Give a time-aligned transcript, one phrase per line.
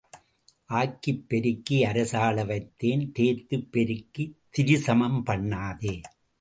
[0.69, 6.01] ஆக்கிப் பெருக்கி அரசாள வைத்தேன் தேய்த்துப் பெருக்கித் திரிசமம் பண்ணாதே.